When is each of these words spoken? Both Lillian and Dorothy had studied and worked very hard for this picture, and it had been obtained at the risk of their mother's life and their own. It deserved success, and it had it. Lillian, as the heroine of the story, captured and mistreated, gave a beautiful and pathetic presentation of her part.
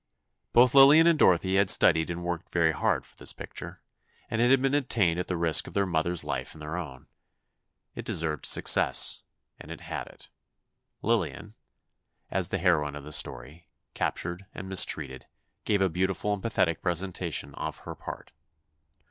Both 0.51 0.73
Lillian 0.73 1.05
and 1.05 1.19
Dorothy 1.19 1.57
had 1.57 1.69
studied 1.69 2.09
and 2.09 2.23
worked 2.23 2.51
very 2.51 2.71
hard 2.71 3.05
for 3.05 3.15
this 3.17 3.33
picture, 3.33 3.83
and 4.31 4.41
it 4.41 4.49
had 4.49 4.59
been 4.59 4.73
obtained 4.73 5.19
at 5.19 5.27
the 5.27 5.37
risk 5.37 5.67
of 5.67 5.73
their 5.73 5.85
mother's 5.85 6.23
life 6.23 6.53
and 6.55 6.59
their 6.63 6.75
own. 6.75 7.05
It 7.93 8.03
deserved 8.03 8.47
success, 8.47 9.21
and 9.59 9.69
it 9.69 9.81
had 9.81 10.07
it. 10.07 10.31
Lillian, 11.03 11.53
as 12.31 12.47
the 12.49 12.57
heroine 12.57 12.95
of 12.95 13.03
the 13.03 13.13
story, 13.13 13.69
captured 13.93 14.47
and 14.55 14.67
mistreated, 14.67 15.27
gave 15.65 15.81
a 15.83 15.87
beautiful 15.87 16.33
and 16.33 16.41
pathetic 16.41 16.81
presentation 16.81 17.53
of 17.53 17.77
her 17.85 17.93
part. 17.93 18.31